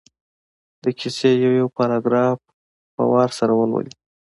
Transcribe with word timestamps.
د 0.83 0.85
کیسې 0.99 1.31
یو 1.43 1.51
یو 1.59 1.67
پراګراف 1.77 2.37
په 2.95 3.01
وار 3.11 3.29
سره 3.39 3.53
ولولي. 3.55 3.93